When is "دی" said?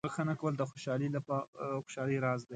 2.43-2.49